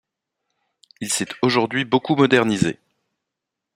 Il 0.99 1.13
s'est 1.13 1.27
aujourd'hui 1.43 1.85
beaucoup 1.85 2.15
modernisé. 2.15 2.79